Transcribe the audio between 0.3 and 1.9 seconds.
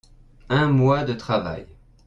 Un mois de travail.